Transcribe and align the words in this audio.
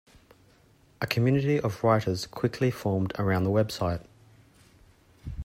A 0.99 1.05
community 1.05 1.59
of 1.59 1.83
writers 1.83 2.25
quickly 2.25 2.71
formed 2.71 3.13
around 3.19 3.43
the 3.43 3.51
website. 3.51 4.03